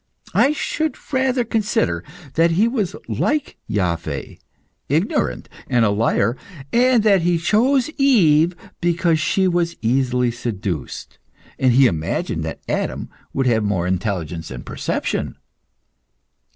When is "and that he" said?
6.73-7.37